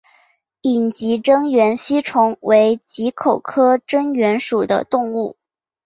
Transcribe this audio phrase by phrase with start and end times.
[0.63, 5.37] 隐棘真缘吸虫为棘口科真缘属的动物。